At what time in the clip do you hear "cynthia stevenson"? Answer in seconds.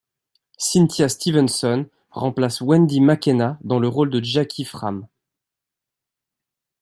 0.57-1.85